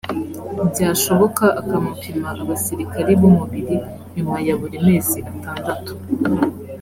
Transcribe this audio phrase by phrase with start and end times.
[0.71, 3.75] byashoboka akamupima abasirikari b umubiri
[4.13, 5.93] nyuma ya buri mezi atandatu